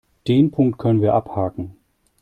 Den 0.27 0.49
Punkt 0.49 0.79
können 0.79 1.03
wir 1.03 1.13
abhaken. 1.13 1.77